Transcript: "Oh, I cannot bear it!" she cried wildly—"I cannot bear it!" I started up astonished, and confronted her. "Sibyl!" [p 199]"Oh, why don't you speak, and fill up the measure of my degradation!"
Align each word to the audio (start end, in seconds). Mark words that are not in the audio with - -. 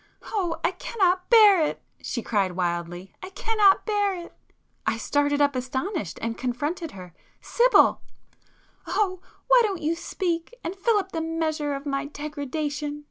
"Oh, 0.33 0.59
I 0.63 0.71
cannot 0.71 1.29
bear 1.29 1.61
it!" 1.63 1.79
she 2.01 2.23
cried 2.23 2.53
wildly—"I 2.53 3.29
cannot 3.29 3.85
bear 3.85 4.15
it!" 4.15 4.33
I 4.83 4.97
started 4.97 5.41
up 5.41 5.55
astonished, 5.55 6.17
and 6.23 6.35
confronted 6.35 6.93
her. 6.93 7.13
"Sibyl!" 7.39 8.01
[p 8.83 8.91
199]"Oh, 8.93 9.21
why 9.47 9.59
don't 9.63 9.83
you 9.83 9.93
speak, 9.95 10.55
and 10.63 10.75
fill 10.75 10.97
up 10.97 11.11
the 11.11 11.21
measure 11.21 11.75
of 11.75 11.85
my 11.85 12.05
degradation!" 12.07 12.99